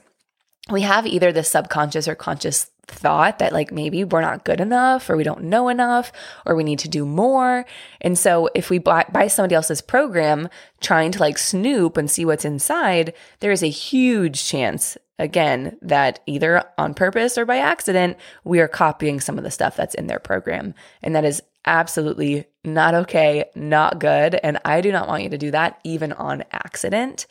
we 0.69 0.81
have 0.81 1.05
either 1.05 1.31
the 1.31 1.43
subconscious 1.43 2.07
or 2.07 2.15
conscious 2.15 2.69
thought 2.85 3.39
that 3.39 3.53
like 3.53 3.71
maybe 3.71 4.03
we're 4.03 4.21
not 4.21 4.43
good 4.43 4.59
enough 4.59 5.09
or 5.09 5.15
we 5.15 5.23
don't 5.23 5.43
know 5.43 5.69
enough 5.69 6.11
or 6.45 6.55
we 6.55 6.63
need 6.63 6.79
to 6.79 6.89
do 6.89 7.05
more. 7.05 7.65
And 8.01 8.17
so 8.17 8.49
if 8.53 8.69
we 8.69 8.77
buy, 8.77 9.05
buy 9.11 9.27
somebody 9.27 9.55
else's 9.55 9.81
program 9.81 10.49
trying 10.81 11.11
to 11.13 11.19
like 11.19 11.37
snoop 11.37 11.97
and 11.97 12.09
see 12.09 12.25
what's 12.25 12.45
inside, 12.45 13.13
there 13.39 13.51
is 13.51 13.63
a 13.63 13.69
huge 13.69 14.45
chance 14.45 14.97
again 15.19 15.77
that 15.81 16.19
either 16.25 16.63
on 16.77 16.93
purpose 16.93 17.37
or 17.37 17.45
by 17.45 17.57
accident 17.57 18.17
we 18.43 18.59
are 18.59 18.67
copying 18.67 19.19
some 19.19 19.37
of 19.37 19.43
the 19.43 19.51
stuff 19.51 19.77
that's 19.77 19.95
in 19.95 20.07
their 20.07 20.19
program. 20.19 20.73
And 21.01 21.15
that 21.15 21.25
is 21.25 21.41
absolutely 21.65 22.45
not 22.63 22.93
okay, 22.93 23.45
not 23.55 23.99
good. 23.99 24.35
And 24.35 24.59
I 24.65 24.81
do 24.81 24.91
not 24.91 25.07
want 25.07 25.23
you 25.23 25.29
to 25.29 25.37
do 25.37 25.51
that 25.51 25.79
even 25.83 26.13
on 26.13 26.43
accident. 26.51 27.27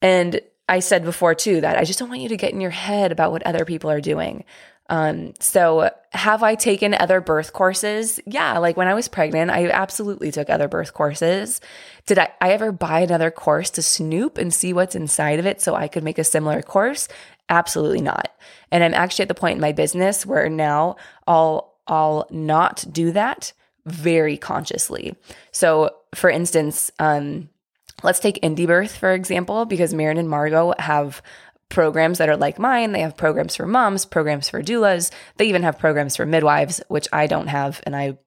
And 0.00 0.40
I 0.68 0.80
said 0.80 1.04
before 1.04 1.34
too 1.34 1.60
that 1.60 1.76
I 1.76 1.84
just 1.84 1.98
don't 1.98 2.08
want 2.08 2.20
you 2.20 2.28
to 2.30 2.36
get 2.36 2.52
in 2.52 2.60
your 2.60 2.70
head 2.70 3.12
about 3.12 3.30
what 3.30 3.42
other 3.44 3.64
people 3.64 3.90
are 3.90 4.00
doing. 4.00 4.44
Um, 4.88 5.32
so 5.40 5.90
have 6.10 6.42
I 6.42 6.54
taken 6.54 6.92
other 6.92 7.20
birth 7.20 7.52
courses? 7.52 8.20
Yeah, 8.26 8.58
like 8.58 8.76
when 8.76 8.88
I 8.88 8.94
was 8.94 9.08
pregnant, 9.08 9.50
I 9.50 9.70
absolutely 9.70 10.30
took 10.30 10.50
other 10.50 10.68
birth 10.68 10.92
courses. 10.92 11.60
Did 12.06 12.18
I, 12.18 12.30
I 12.40 12.50
ever 12.50 12.72
buy 12.72 13.00
another 13.00 13.30
course 13.30 13.70
to 13.70 13.82
snoop 13.82 14.38
and 14.38 14.52
see 14.52 14.72
what's 14.72 14.94
inside 14.94 15.38
of 15.38 15.46
it 15.46 15.60
so 15.60 15.74
I 15.74 15.88
could 15.88 16.04
make 16.04 16.18
a 16.18 16.24
similar 16.24 16.62
course? 16.62 17.08
Absolutely 17.48 18.02
not. 18.02 18.34
And 18.70 18.84
I'm 18.84 18.94
actually 18.94 19.22
at 19.22 19.28
the 19.28 19.34
point 19.34 19.56
in 19.56 19.60
my 19.60 19.72
business 19.72 20.26
where 20.26 20.48
now 20.48 20.96
I'll 21.26 21.71
I'll 21.86 22.26
not 22.30 22.84
do 22.90 23.12
that 23.12 23.52
very 23.86 24.36
consciously. 24.36 25.16
So, 25.50 25.90
for 26.14 26.30
instance, 26.30 26.90
um, 26.98 27.48
let's 28.02 28.20
take 28.20 28.40
Indie 28.42 28.66
Birth 28.66 28.96
for 28.96 29.12
example, 29.12 29.64
because 29.64 29.94
Maryn 29.94 30.18
and 30.18 30.28
Margo 30.28 30.74
have 30.78 31.22
programs 31.68 32.18
that 32.18 32.28
are 32.28 32.36
like 32.36 32.58
mine. 32.58 32.92
They 32.92 33.00
have 33.00 33.16
programs 33.16 33.56
for 33.56 33.66
moms, 33.66 34.04
programs 34.04 34.48
for 34.48 34.62
doulas. 34.62 35.10
They 35.38 35.46
even 35.46 35.62
have 35.62 35.78
programs 35.78 36.16
for 36.16 36.26
midwives, 36.26 36.82
which 36.88 37.08
I 37.12 37.26
don't 37.26 37.48
have, 37.48 37.80
and 37.84 37.96
I 37.96 38.18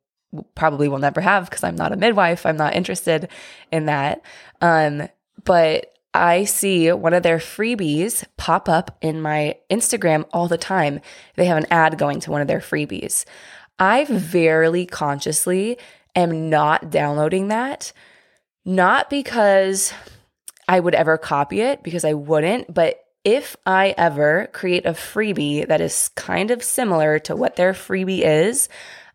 probably 0.56 0.88
will 0.88 1.00
never 1.00 1.22
have 1.22 1.50
because 1.50 1.64
I'm 1.64 1.76
not 1.76 1.94
a 1.94 1.98
midwife. 1.98 2.46
I'm 2.46 2.58
not 2.58 2.76
interested 2.76 3.30
in 3.72 3.86
that. 3.86 4.22
Um, 4.62 5.08
but 5.44 5.95
I 6.16 6.46
see 6.46 6.92
one 6.92 7.14
of 7.14 7.24
their 7.24 7.38
freebies 7.38 8.24
pop 8.38 8.70
up 8.70 8.98
in 9.02 9.22
my 9.22 9.58
Instagram 9.70 10.26
all 10.34 10.48
the 10.48 10.58
time. 10.58 11.02
They 11.36 11.46
have 11.46 11.58
an 11.58 11.68
ad 11.70 11.98
going 11.98 12.20
to 12.22 12.32
one 12.32 12.42
of 12.42 12.48
their 12.48 12.60
freebies. 12.60 13.26
I 13.78 14.06
very 14.06 14.86
consciously 14.86 15.78
am 16.16 16.50
not 16.50 16.90
downloading 16.90 17.50
that, 17.50 17.92
not 18.64 19.10
because 19.10 19.94
I 20.68 20.80
would 20.80 20.96
ever 20.96 21.18
copy 21.18 21.62
it, 21.62 21.84
because 21.84 22.06
I 22.06 22.14
wouldn't, 22.14 22.74
but 22.74 23.02
if 23.24 23.58
I 23.66 23.94
ever 23.98 24.50
create 24.54 24.86
a 24.86 24.92
freebie 24.92 25.68
that 25.68 25.82
is 25.82 26.10
kind 26.16 26.52
of 26.52 26.64
similar 26.64 27.20
to 27.20 27.36
what 27.36 27.56
their 27.56 27.74
freebie 27.74 28.22
is, 28.24 28.70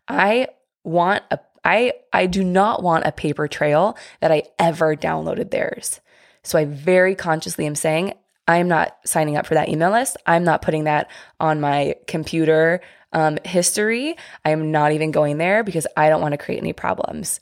I 0.07 0.47
want 0.83 1.23
a 1.31 1.39
I 1.63 1.93
I 2.11 2.25
do 2.25 2.43
not 2.43 2.81
want 2.83 3.05
a 3.05 3.11
paper 3.11 3.47
trail 3.47 3.97
that 4.19 4.31
I 4.31 4.43
ever 4.59 4.95
downloaded 4.95 5.51
theirs. 5.51 6.01
So 6.43 6.57
I 6.57 6.65
very 6.65 7.15
consciously 7.15 7.65
am 7.65 7.75
saying, 7.75 8.13
I'm 8.47 8.67
not 8.67 8.97
signing 9.05 9.37
up 9.37 9.45
for 9.45 9.53
that 9.53 9.69
email 9.69 9.91
list. 9.91 10.17
I'm 10.25 10.43
not 10.43 10.61
putting 10.61 10.85
that 10.85 11.09
on 11.39 11.61
my 11.61 11.95
computer 12.07 12.81
um, 13.13 13.37
history. 13.45 14.15
I'm 14.43 14.71
not 14.71 14.91
even 14.91 15.11
going 15.11 15.37
there 15.37 15.63
because 15.63 15.87
I 15.95 16.09
don't 16.09 16.21
want 16.21 16.33
to 16.33 16.37
create 16.37 16.59
any 16.59 16.73
problems. 16.73 17.39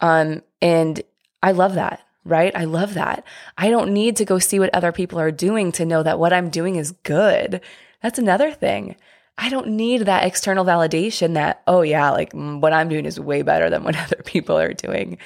Um, 0.00 0.42
and 0.60 1.00
I 1.42 1.52
love 1.52 1.74
that, 1.74 2.00
right? 2.24 2.54
I 2.54 2.64
love 2.64 2.94
that. 2.94 3.24
I 3.56 3.70
don't 3.70 3.92
need 3.92 4.16
to 4.16 4.24
go 4.24 4.38
see 4.38 4.58
what 4.58 4.74
other 4.74 4.92
people 4.92 5.20
are 5.20 5.30
doing 5.30 5.72
to 5.72 5.86
know 5.86 6.02
that 6.02 6.18
what 6.18 6.32
I'm 6.32 6.50
doing 6.50 6.76
is 6.76 6.92
good. 6.92 7.60
That's 8.02 8.18
another 8.18 8.50
thing. 8.50 8.96
I 9.38 9.48
don't 9.48 9.68
need 9.68 10.02
that 10.02 10.24
external 10.24 10.64
validation 10.64 11.34
that, 11.34 11.62
oh, 11.66 11.82
yeah, 11.82 12.10
like 12.10 12.32
mm, 12.32 12.60
what 12.60 12.72
I'm 12.72 12.88
doing 12.88 13.06
is 13.06 13.18
way 13.18 13.42
better 13.42 13.70
than 13.70 13.84
what 13.84 13.96
other 14.04 14.22
people 14.24 14.58
are 14.58 14.74
doing. 14.74 15.18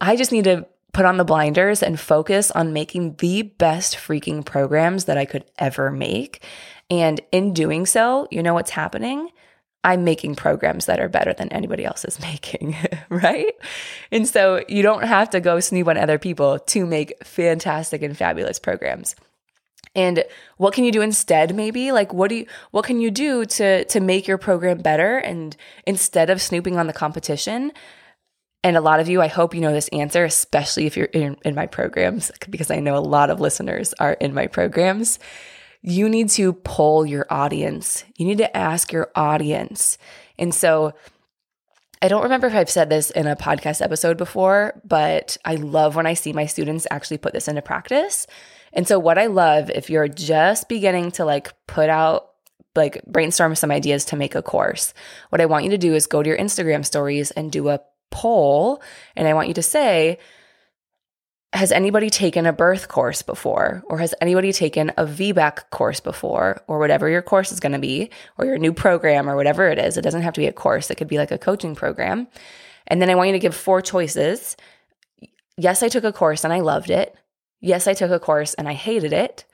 I 0.00 0.16
just 0.16 0.32
need 0.32 0.44
to 0.44 0.66
put 0.92 1.04
on 1.04 1.16
the 1.16 1.24
blinders 1.24 1.82
and 1.82 2.00
focus 2.00 2.50
on 2.50 2.72
making 2.72 3.16
the 3.16 3.42
best 3.42 3.96
freaking 3.96 4.44
programs 4.44 5.04
that 5.04 5.18
I 5.18 5.24
could 5.24 5.44
ever 5.58 5.90
make. 5.90 6.42
And 6.90 7.20
in 7.32 7.52
doing 7.52 7.86
so, 7.86 8.28
you 8.30 8.42
know 8.42 8.54
what's 8.54 8.70
happening? 8.70 9.30
I'm 9.84 10.02
making 10.02 10.34
programs 10.34 10.86
that 10.86 10.98
are 10.98 11.08
better 11.08 11.32
than 11.32 11.52
anybody 11.52 11.84
else 11.84 12.04
is 12.04 12.20
making, 12.32 12.76
right? 13.08 13.54
And 14.10 14.28
so 14.28 14.64
you 14.68 14.82
don't 14.82 15.04
have 15.04 15.30
to 15.30 15.40
go 15.40 15.60
snoop 15.60 15.88
on 15.88 15.96
other 15.96 16.18
people 16.18 16.58
to 16.58 16.84
make 16.84 17.24
fantastic 17.24 18.02
and 18.02 18.16
fabulous 18.16 18.58
programs. 18.58 19.14
And 19.94 20.24
what 20.58 20.74
can 20.74 20.84
you 20.84 20.92
do 20.92 21.00
instead 21.00 21.54
maybe? 21.54 21.90
Like 21.90 22.12
what 22.12 22.28
do 22.28 22.34
you 22.36 22.46
what 22.70 22.84
can 22.84 23.00
you 23.00 23.10
do 23.10 23.46
to 23.46 23.84
to 23.86 24.00
make 24.00 24.26
your 24.26 24.38
program 24.38 24.78
better 24.78 25.16
and 25.16 25.56
instead 25.86 26.28
of 26.28 26.42
snooping 26.42 26.76
on 26.76 26.86
the 26.86 26.92
competition, 26.92 27.72
and 28.66 28.76
a 28.76 28.80
lot 28.80 28.98
of 28.98 29.08
you, 29.08 29.22
I 29.22 29.28
hope 29.28 29.54
you 29.54 29.60
know 29.60 29.72
this 29.72 29.86
answer, 29.92 30.24
especially 30.24 30.86
if 30.86 30.96
you're 30.96 31.06
in, 31.06 31.36
in 31.44 31.54
my 31.54 31.66
programs, 31.66 32.32
because 32.50 32.68
I 32.68 32.80
know 32.80 32.96
a 32.96 32.98
lot 32.98 33.30
of 33.30 33.38
listeners 33.38 33.94
are 34.00 34.14
in 34.14 34.34
my 34.34 34.48
programs. 34.48 35.20
You 35.82 36.08
need 36.08 36.30
to 36.30 36.52
poll 36.52 37.06
your 37.06 37.28
audience. 37.30 38.02
You 38.16 38.26
need 38.26 38.38
to 38.38 38.56
ask 38.56 38.90
your 38.90 39.12
audience. 39.14 39.98
And 40.36 40.52
so 40.52 40.94
I 42.02 42.08
don't 42.08 42.24
remember 42.24 42.48
if 42.48 42.54
I've 42.54 42.68
said 42.68 42.90
this 42.90 43.12
in 43.12 43.28
a 43.28 43.36
podcast 43.36 43.82
episode 43.82 44.16
before, 44.16 44.80
but 44.84 45.36
I 45.44 45.54
love 45.54 45.94
when 45.94 46.06
I 46.06 46.14
see 46.14 46.32
my 46.32 46.46
students 46.46 46.88
actually 46.90 47.18
put 47.18 47.34
this 47.34 47.46
into 47.46 47.62
practice. 47.62 48.26
And 48.72 48.88
so, 48.88 48.98
what 48.98 49.16
I 49.16 49.26
love 49.26 49.70
if 49.70 49.90
you're 49.90 50.08
just 50.08 50.68
beginning 50.68 51.12
to 51.12 51.24
like 51.24 51.52
put 51.68 51.88
out, 51.88 52.32
like 52.74 53.00
brainstorm 53.06 53.54
some 53.54 53.70
ideas 53.70 54.06
to 54.06 54.16
make 54.16 54.34
a 54.34 54.42
course, 54.42 54.92
what 55.30 55.40
I 55.40 55.46
want 55.46 55.62
you 55.62 55.70
to 55.70 55.78
do 55.78 55.94
is 55.94 56.08
go 56.08 56.20
to 56.20 56.28
your 56.28 56.36
Instagram 56.36 56.84
stories 56.84 57.30
and 57.30 57.52
do 57.52 57.68
a 57.68 57.80
poll 58.16 58.82
and 59.14 59.28
I 59.28 59.34
want 59.34 59.48
you 59.48 59.54
to 59.54 59.62
say, 59.62 60.18
has 61.52 61.70
anybody 61.70 62.08
taken 62.08 62.46
a 62.46 62.52
birth 62.52 62.88
course 62.88 63.20
before? 63.22 63.82
Or 63.86 63.98
has 63.98 64.14
anybody 64.20 64.52
taken 64.52 64.90
a 64.96 65.04
VBAC 65.04 65.70
course 65.70 66.00
before? 66.00 66.62
Or 66.66 66.78
whatever 66.78 67.08
your 67.08 67.22
course 67.22 67.52
is 67.52 67.60
going 67.60 67.72
to 67.72 67.78
be, 67.78 68.10
or 68.38 68.46
your 68.46 68.58
new 68.58 68.72
program, 68.72 69.28
or 69.28 69.36
whatever 69.36 69.68
it 69.68 69.78
is. 69.78 69.96
It 69.96 70.02
doesn't 70.02 70.22
have 70.22 70.34
to 70.34 70.40
be 70.40 70.46
a 70.46 70.52
course, 70.52 70.90
it 70.90 70.96
could 70.96 71.08
be 71.08 71.18
like 71.18 71.30
a 71.30 71.38
coaching 71.38 71.74
program. 71.74 72.26
And 72.86 73.00
then 73.00 73.10
I 73.10 73.14
want 73.14 73.28
you 73.28 73.32
to 73.32 73.38
give 73.38 73.54
four 73.54 73.80
choices. 73.80 74.56
Yes, 75.56 75.82
I 75.82 75.88
took 75.88 76.04
a 76.04 76.12
course 76.12 76.44
and 76.44 76.52
I 76.52 76.60
loved 76.60 76.90
it. 76.90 77.14
Yes, 77.60 77.86
I 77.86 77.94
took 77.94 78.10
a 78.10 78.20
course 78.20 78.54
and 78.54 78.68
I 78.68 78.74
hated 78.74 79.12
it. 79.12 79.44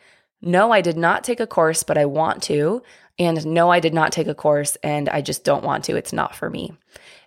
No, 0.42 0.72
I 0.72 0.80
did 0.80 0.96
not 0.96 1.24
take 1.24 1.40
a 1.40 1.46
course, 1.46 1.84
but 1.84 1.96
I 1.96 2.04
want 2.04 2.42
to. 2.44 2.82
And 3.18 3.46
no, 3.46 3.70
I 3.70 3.80
did 3.80 3.94
not 3.94 4.12
take 4.12 4.26
a 4.26 4.34
course 4.34 4.76
and 4.82 5.08
I 5.08 5.20
just 5.20 5.44
don't 5.44 5.64
want 5.64 5.84
to. 5.84 5.96
It's 5.96 6.12
not 6.12 6.34
for 6.34 6.50
me. 6.50 6.76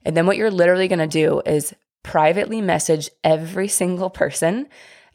And 0.04 0.16
then 0.16 0.28
what 0.28 0.38
you're 0.38 0.52
literally 0.52 0.88
going 0.88 1.00
to 1.00 1.08
do 1.08 1.42
is 1.46 1.74
privately 2.04 2.62
message 2.62 3.10
every 3.24 3.68
single 3.68 4.10
person. 4.10 4.68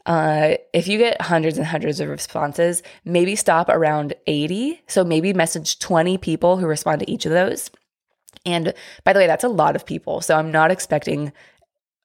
Uh, 0.05 0.55
if 0.73 0.87
you 0.87 0.97
get 0.97 1.21
hundreds 1.21 1.57
and 1.57 1.67
hundreds 1.67 1.99
of 1.99 2.09
responses, 2.09 2.81
maybe 3.05 3.35
stop 3.35 3.69
around 3.69 4.13
80. 4.27 4.81
So 4.87 5.03
maybe 5.03 5.33
message 5.33 5.79
20 5.79 6.17
people 6.17 6.57
who 6.57 6.65
respond 6.65 7.01
to 7.01 7.11
each 7.11 7.25
of 7.25 7.31
those. 7.31 7.69
And 8.45 8.73
by 9.03 9.13
the 9.13 9.19
way, 9.19 9.27
that's 9.27 9.43
a 9.43 9.49
lot 9.49 9.75
of 9.75 9.85
people. 9.85 10.21
So 10.21 10.35
I'm 10.35 10.51
not 10.51 10.71
expecting, 10.71 11.31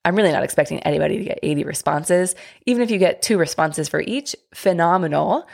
I'm 0.04 0.14
really 0.14 0.32
not 0.32 0.42
expecting 0.42 0.80
anybody 0.80 1.18
to 1.18 1.24
get 1.24 1.38
80 1.42 1.64
responses. 1.64 2.34
Even 2.66 2.82
if 2.82 2.90
you 2.90 2.98
get 2.98 3.22
two 3.22 3.38
responses 3.38 3.88
for 3.88 4.00
each, 4.00 4.36
phenomenal. 4.52 5.46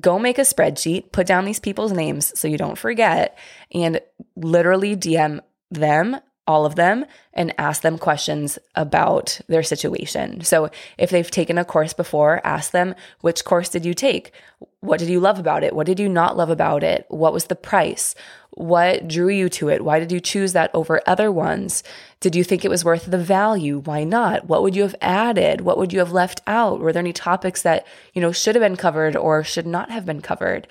Go 0.00 0.18
make 0.18 0.38
a 0.38 0.42
spreadsheet, 0.42 1.12
put 1.12 1.26
down 1.26 1.44
these 1.44 1.60
people's 1.60 1.92
names 1.92 2.38
so 2.38 2.48
you 2.48 2.58
don't 2.58 2.78
forget, 2.78 3.38
and 3.72 4.00
literally 4.36 4.96
DM 4.96 5.40
them 5.70 6.18
all 6.46 6.64
of 6.64 6.76
them 6.76 7.04
and 7.32 7.52
ask 7.58 7.82
them 7.82 7.98
questions 7.98 8.58
about 8.74 9.40
their 9.48 9.62
situation. 9.62 10.42
So, 10.42 10.70
if 10.96 11.10
they've 11.10 11.30
taken 11.30 11.58
a 11.58 11.64
course 11.64 11.92
before, 11.92 12.40
ask 12.44 12.70
them, 12.70 12.94
which 13.20 13.44
course 13.44 13.68
did 13.68 13.84
you 13.84 13.94
take? 13.94 14.32
What 14.80 15.00
did 15.00 15.08
you 15.08 15.18
love 15.18 15.38
about 15.38 15.64
it? 15.64 15.74
What 15.74 15.86
did 15.86 15.98
you 15.98 16.08
not 16.08 16.36
love 16.36 16.50
about 16.50 16.84
it? 16.84 17.06
What 17.08 17.32
was 17.32 17.46
the 17.46 17.56
price? 17.56 18.14
What 18.56 19.06
drew 19.06 19.28
you 19.28 19.50
to 19.50 19.68
it? 19.68 19.84
Why 19.84 20.00
did 20.00 20.10
you 20.10 20.18
choose 20.18 20.54
that 20.54 20.70
over 20.72 21.02
other 21.06 21.30
ones? 21.30 21.82
Did 22.20 22.34
you 22.34 22.42
think 22.42 22.64
it 22.64 22.70
was 22.70 22.86
worth 22.86 23.04
the 23.04 23.18
value? 23.18 23.80
Why 23.80 24.02
not? 24.02 24.46
What 24.46 24.62
would 24.62 24.74
you 24.74 24.80
have 24.80 24.94
added? 25.02 25.60
What 25.60 25.76
would 25.76 25.92
you 25.92 25.98
have 25.98 26.12
left 26.12 26.40
out? 26.46 26.80
Were 26.80 26.90
there 26.90 27.00
any 27.00 27.12
topics 27.12 27.60
that, 27.62 27.86
you 28.14 28.22
know, 28.22 28.32
should 28.32 28.54
have 28.54 28.62
been 28.62 28.76
covered 28.76 29.14
or 29.14 29.44
should 29.44 29.66
not 29.66 29.90
have 29.90 30.06
been 30.06 30.22
covered? 30.22 30.66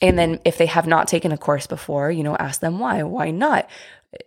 And 0.00 0.18
then 0.18 0.40
if 0.46 0.56
they 0.56 0.64
have 0.64 0.86
not 0.86 1.08
taken 1.08 1.30
a 1.30 1.36
course 1.36 1.66
before, 1.66 2.10
you 2.10 2.22
know, 2.22 2.36
ask 2.36 2.62
them 2.62 2.78
why. 2.78 3.02
Why 3.02 3.30
not? 3.30 3.68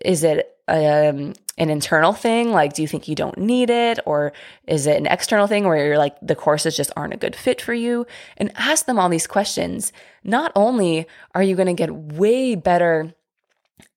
Is 0.06 0.24
it 0.24 0.56
um, 0.68 1.34
an 1.58 1.70
internal 1.70 2.14
thing? 2.14 2.52
Like, 2.52 2.74
do 2.74 2.82
you 2.82 2.88
think 2.88 3.08
you 3.08 3.16
don't 3.16 3.38
need 3.38 3.70
it? 3.70 4.00
Or 4.06 4.34
is 4.68 4.88
it 4.88 4.98
an 4.98 5.06
external 5.06 5.48
thing 5.48 5.66
where 5.66 5.86
you're 5.86 5.98
like, 5.98 6.16
the 6.22 6.36
courses 6.36 6.76
just 6.76 6.92
aren't 6.96 7.14
a 7.14 7.18
good 7.18 7.36
fit 7.36 7.62
for 7.62 7.74
you? 7.74 8.06
And 8.38 8.52
ask 8.56 8.86
them 8.86 8.98
all 8.98 9.10
these 9.10 9.28
questions. 9.28 9.92
Not 10.24 10.52
only 10.56 11.08
are 11.36 11.44
you 11.44 11.56
going 11.56 11.68
to 11.68 11.74
get 11.74 11.94
way 11.94 12.56
better 12.56 13.14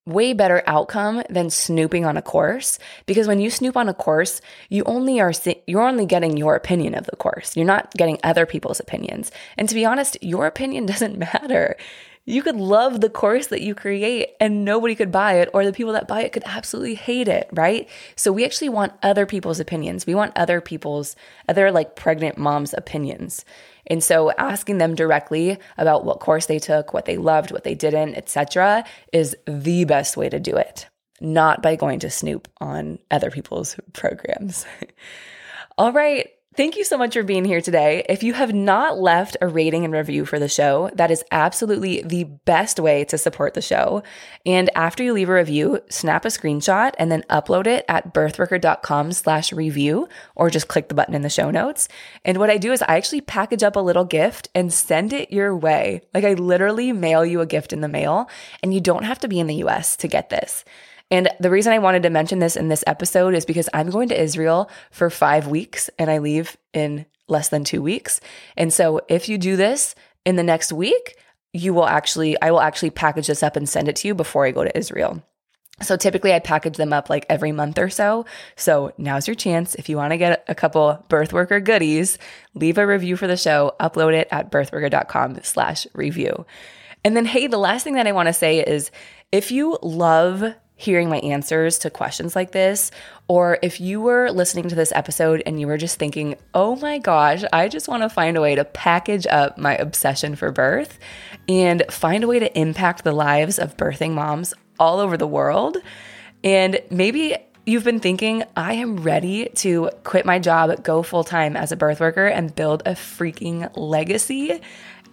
way 0.05 0.31
better 0.31 0.63
outcome 0.67 1.21
than 1.29 1.49
snooping 1.49 2.05
on 2.05 2.15
a 2.15 2.21
course 2.21 2.79
because 3.05 3.27
when 3.27 3.41
you 3.41 3.49
snoop 3.49 3.75
on 3.75 3.89
a 3.89 3.93
course 3.93 4.39
you 4.69 4.81
only 4.85 5.19
are 5.19 5.33
you're 5.67 5.81
only 5.81 6.05
getting 6.05 6.37
your 6.37 6.55
opinion 6.55 6.95
of 6.95 7.05
the 7.07 7.15
course 7.17 7.57
you're 7.57 7.65
not 7.65 7.91
getting 7.91 8.17
other 8.23 8.45
people's 8.45 8.79
opinions 8.79 9.31
and 9.57 9.67
to 9.67 9.75
be 9.75 9.83
honest 9.83 10.17
your 10.21 10.47
opinion 10.47 10.85
doesn't 10.85 11.17
matter 11.17 11.75
you 12.27 12.43
could 12.43 12.57
love 12.57 12.99
the 12.99 13.09
course 13.09 13.47
that 13.47 13.61
you 13.61 13.73
create 13.73 14.35
and 14.41 14.65
nobody 14.65 14.95
could 14.95 15.13
buy 15.13 15.35
it, 15.35 15.49
or 15.53 15.65
the 15.65 15.71
people 15.71 15.93
that 15.93 16.09
buy 16.09 16.23
it 16.23 16.33
could 16.33 16.43
absolutely 16.45 16.93
hate 16.93 17.29
it, 17.29 17.47
right? 17.53 17.87
So 18.17 18.33
we 18.33 18.43
actually 18.43 18.67
want 18.67 18.91
other 19.01 19.25
people's 19.25 19.61
opinions. 19.61 20.05
We 20.05 20.13
want 20.13 20.35
other 20.35 20.59
people's, 20.59 21.15
other 21.47 21.71
like 21.71 21.95
pregnant 21.95 22.37
moms' 22.37 22.73
opinions. 22.73 23.45
And 23.87 24.03
so 24.03 24.31
asking 24.31 24.77
them 24.77 24.93
directly 24.93 25.57
about 25.77 26.03
what 26.03 26.19
course 26.19 26.47
they 26.47 26.59
took, 26.59 26.93
what 26.93 27.05
they 27.05 27.15
loved, 27.15 27.53
what 27.53 27.63
they 27.63 27.75
didn't, 27.75 28.15
etc., 28.15 28.83
is 29.13 29.33
the 29.45 29.85
best 29.85 30.17
way 30.17 30.27
to 30.27 30.37
do 30.37 30.57
it, 30.57 30.89
not 31.21 31.63
by 31.63 31.77
going 31.77 31.99
to 31.99 32.09
snoop 32.09 32.49
on 32.59 32.99
other 33.09 33.31
people's 33.31 33.79
programs. 33.93 34.65
All 35.77 35.93
right. 35.93 36.27
Thank 36.57 36.75
you 36.75 36.83
so 36.83 36.97
much 36.97 37.13
for 37.13 37.21
being 37.21 37.45
here 37.45 37.61
today. 37.61 38.03
If 38.09 38.23
you 38.23 38.33
have 38.33 38.51
not 38.51 38.97
left 38.97 39.37
a 39.41 39.47
rating 39.47 39.85
and 39.85 39.93
review 39.93 40.25
for 40.25 40.39
the 40.39 40.49
show, 40.49 40.89
that 40.95 41.11
is 41.11 41.23
absolutely 41.29 42.01
the 42.01 42.23
best 42.23 42.79
way 42.79 43.05
to 43.05 43.17
support 43.19 43.53
the 43.53 43.61
show. 43.61 44.01
And 44.43 44.71
after 44.73 45.03
you 45.03 45.13
leave 45.13 45.29
a 45.29 45.35
review, 45.35 45.81
snap 45.89 46.25
a 46.25 46.29
screenshot 46.29 46.93
and 46.97 47.11
then 47.11 47.23
upload 47.29 47.67
it 47.67 47.85
at 47.87 48.11
birthworker.com 48.11 49.11
slash 49.11 49.53
review, 49.53 50.09
or 50.33 50.49
just 50.49 50.67
click 50.67 50.89
the 50.89 50.95
button 50.95 51.13
in 51.13 51.21
the 51.21 51.29
show 51.29 51.51
notes. 51.51 51.89
And 52.25 52.39
what 52.39 52.49
I 52.49 52.57
do 52.57 52.71
is 52.71 52.81
I 52.81 52.97
actually 52.97 53.21
package 53.21 53.61
up 53.61 53.75
a 53.75 53.79
little 53.79 54.03
gift 54.03 54.49
and 54.55 54.73
send 54.73 55.13
it 55.13 55.31
your 55.31 55.55
way. 55.55 56.01
Like 56.11 56.23
I 56.23 56.33
literally 56.33 56.91
mail 56.91 57.23
you 57.23 57.39
a 57.39 57.45
gift 57.45 57.71
in 57.71 57.81
the 57.81 57.87
mail, 57.87 58.31
and 58.63 58.73
you 58.73 58.81
don't 58.81 59.03
have 59.03 59.19
to 59.19 59.27
be 59.27 59.39
in 59.39 59.45
the 59.45 59.63
US 59.65 59.95
to 59.97 60.07
get 60.07 60.31
this. 60.31 60.65
And 61.09 61.29
the 61.39 61.49
reason 61.49 61.73
I 61.73 61.79
wanted 61.79 62.03
to 62.03 62.09
mention 62.09 62.39
this 62.39 62.55
in 62.55 62.67
this 62.67 62.83
episode 62.85 63.33
is 63.33 63.45
because 63.45 63.69
I'm 63.73 63.89
going 63.89 64.09
to 64.09 64.21
Israel 64.21 64.69
for 64.91 65.09
five 65.09 65.47
weeks 65.47 65.89
and 65.97 66.11
I 66.11 66.17
leave 66.17 66.57
in 66.73 67.05
less 67.27 67.49
than 67.49 67.63
two 67.63 67.81
weeks. 67.81 68.19
And 68.55 68.71
so 68.73 69.01
if 69.07 69.29
you 69.29 69.37
do 69.37 69.55
this 69.55 69.95
in 70.25 70.35
the 70.35 70.43
next 70.43 70.73
week, 70.73 71.17
you 71.53 71.73
will 71.73 71.87
actually, 71.87 72.39
I 72.41 72.51
will 72.51 72.61
actually 72.61 72.89
package 72.89 73.27
this 73.27 73.43
up 73.43 73.55
and 73.55 73.67
send 73.67 73.87
it 73.87 73.95
to 73.97 74.07
you 74.07 74.15
before 74.15 74.45
I 74.45 74.51
go 74.51 74.63
to 74.63 74.77
Israel. 74.77 75.23
So 75.81 75.95
typically 75.95 76.33
I 76.33 76.39
package 76.39 76.75
them 76.75 76.91
up 76.91 77.09
like 77.09 77.25
every 77.29 77.51
month 77.51 77.77
or 77.77 77.89
so. 77.89 78.25
So 78.55 78.93
now's 78.97 79.27
your 79.27 79.35
chance. 79.35 79.75
If 79.75 79.89
you 79.89 79.97
want 79.97 80.11
to 80.11 80.17
get 80.17 80.43
a 80.47 80.55
couple 80.55 81.05
birthworker 81.07 81.63
goodies, 81.63 82.17
leave 82.55 82.77
a 82.77 82.87
review 82.87 83.15
for 83.15 83.27
the 83.27 83.37
show, 83.37 83.75
upload 83.79 84.13
it 84.13 84.27
at 84.31 84.51
birthworker.com 84.51 85.39
slash 85.43 85.85
review. 85.93 86.45
And 87.05 87.15
then, 87.15 87.25
hey, 87.25 87.47
the 87.47 87.59
last 87.59 87.83
thing 87.83 87.93
that 87.93 88.07
I 88.07 88.11
want 88.11 88.27
to 88.27 88.33
say 88.33 88.59
is 88.59 88.91
if 89.31 89.51
you 89.51 89.77
love 89.83 90.43
hearing 90.77 91.09
my 91.09 91.17
answers 91.19 91.79
to 91.79 91.89
questions 91.89 92.35
like 92.35 92.51
this, 92.51 92.91
or 93.27 93.57
if 93.61 93.81
you 93.81 93.99
were 93.99 94.31
listening 94.31 94.69
to 94.69 94.75
this 94.75 94.93
episode 94.93 95.43
and 95.45 95.59
you 95.59 95.67
were 95.67 95.77
just 95.77 95.99
thinking, 95.99 96.35
oh 96.53 96.75
my 96.77 96.99
gosh, 96.99 97.43
I 97.51 97.67
just 97.67 97.87
want 97.87 98.03
to 98.03 98.09
find 98.09 98.37
a 98.37 98.41
way 98.41 98.55
to 98.55 98.63
package 98.63 99.27
up 99.27 99.57
my 99.57 99.75
obsession 99.75 100.35
for 100.35 100.51
birth 100.51 100.99
and 101.49 101.83
find 101.89 102.23
a 102.23 102.27
way 102.27 102.39
to 102.39 102.57
impact 102.57 103.03
the 103.03 103.11
lives 103.11 103.57
of 103.59 103.75
birthing 103.75 104.11
moms 104.11 104.53
all 104.79 104.99
over 104.99 105.17
the 105.17 105.27
world. 105.27 105.77
And 106.43 106.79
maybe 106.91 107.35
you've 107.65 107.83
been 107.83 107.99
thinking, 107.99 108.43
I 108.55 108.73
am 108.73 108.97
ready 108.97 109.49
to 109.55 109.89
quit 110.03 110.25
my 110.25 110.39
job, 110.39 110.83
go 110.83 111.03
full 111.03 111.23
time 111.23 111.57
as 111.57 111.71
a 111.71 111.75
birth 111.75 111.99
worker, 111.99 112.27
and 112.27 112.55
build 112.55 112.83
a 112.85 112.91
freaking 112.91 113.69
legacy. 113.75 114.61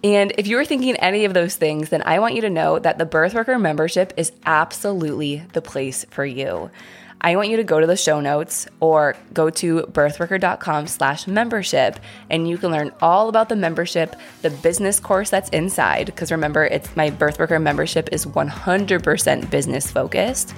And 0.05 0.33
if 0.37 0.45
you 0.45 0.59
are 0.59 0.65
thinking 0.65 0.95
any 0.97 1.25
of 1.25 1.33
those 1.33 1.55
things, 1.55 1.89
then 1.89 2.03
I 2.05 2.19
want 2.19 2.35
you 2.35 2.41
to 2.41 2.49
know 2.51 2.77
that 2.77 2.99
the 2.99 3.07
Birthworker 3.07 3.59
membership 3.59 4.13
is 4.17 4.31
absolutely 4.45 5.41
the 5.53 5.63
place 5.63 6.05
for 6.11 6.23
you. 6.23 6.69
I 7.21 7.35
want 7.35 7.49
you 7.49 7.57
to 7.57 7.63
go 7.63 7.79
to 7.79 7.87
the 7.87 7.97
show 7.97 8.19
notes 8.21 8.67
or 8.79 9.15
go 9.33 9.49
to 9.49 9.81
birthworker.com 9.81 10.85
slash 10.85 11.25
membership 11.25 11.99
and 12.29 12.47
you 12.47 12.59
can 12.59 12.69
learn 12.69 12.91
all 13.01 13.29
about 13.29 13.49
the 13.49 13.55
membership, 13.55 14.15
the 14.43 14.51
business 14.51 14.99
course 14.99 15.31
that's 15.31 15.49
inside. 15.49 16.05
Because 16.05 16.31
remember, 16.31 16.65
it's 16.65 16.95
my 16.95 17.09
Birthworker 17.09 17.59
membership 17.59 18.09
is 18.11 18.27
100% 18.27 19.49
business 19.49 19.89
focused. 19.89 20.53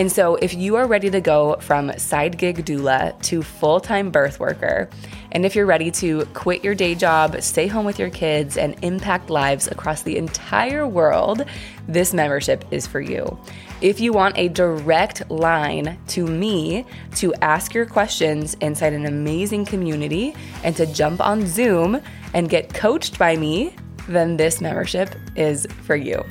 And 0.00 0.10
so, 0.10 0.36
if 0.36 0.54
you 0.54 0.76
are 0.76 0.86
ready 0.86 1.10
to 1.10 1.20
go 1.20 1.56
from 1.60 1.92
side 1.98 2.38
gig 2.38 2.64
doula 2.64 3.20
to 3.24 3.42
full 3.42 3.80
time 3.80 4.10
birth 4.10 4.40
worker, 4.40 4.88
and 5.30 5.44
if 5.44 5.54
you're 5.54 5.66
ready 5.66 5.90
to 5.90 6.24
quit 6.32 6.64
your 6.64 6.74
day 6.74 6.94
job, 6.94 7.42
stay 7.42 7.66
home 7.66 7.84
with 7.84 7.98
your 7.98 8.08
kids, 8.08 8.56
and 8.56 8.82
impact 8.82 9.28
lives 9.28 9.68
across 9.68 10.02
the 10.02 10.16
entire 10.16 10.88
world, 10.88 11.44
this 11.86 12.14
membership 12.14 12.64
is 12.70 12.86
for 12.86 13.02
you. 13.02 13.38
If 13.82 14.00
you 14.00 14.14
want 14.14 14.38
a 14.38 14.48
direct 14.48 15.30
line 15.30 15.98
to 16.08 16.26
me 16.26 16.86
to 17.16 17.34
ask 17.42 17.74
your 17.74 17.84
questions 17.84 18.54
inside 18.62 18.94
an 18.94 19.04
amazing 19.04 19.66
community 19.66 20.34
and 20.64 20.74
to 20.76 20.86
jump 20.86 21.20
on 21.20 21.46
Zoom 21.46 22.00
and 22.32 22.48
get 22.48 22.72
coached 22.72 23.18
by 23.18 23.36
me, 23.36 23.76
then 24.08 24.38
this 24.38 24.62
membership 24.62 25.14
is 25.36 25.66
for 25.84 25.94
you. 25.94 26.24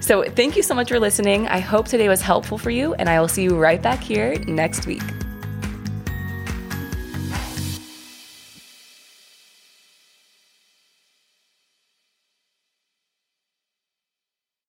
So, 0.00 0.22
thank 0.22 0.56
you 0.56 0.62
so 0.62 0.74
much 0.74 0.88
for 0.88 0.98
listening. 0.98 1.48
I 1.48 1.58
hope 1.58 1.88
today 1.88 2.08
was 2.08 2.22
helpful 2.22 2.58
for 2.58 2.70
you, 2.70 2.94
and 2.94 3.08
I 3.08 3.20
will 3.20 3.28
see 3.28 3.42
you 3.42 3.56
right 3.56 3.80
back 3.80 4.00
here 4.00 4.38
next 4.46 4.86
week. 4.86 5.02